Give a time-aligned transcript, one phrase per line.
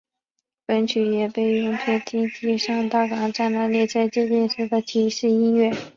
[0.65, 5.77] 本曲也被用作京急上大冈站的列车接近时的提示音乐。